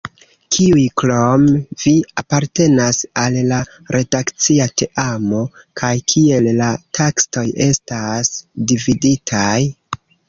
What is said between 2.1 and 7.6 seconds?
apartenas al la redakcia teamo, kaj kiel la taskoj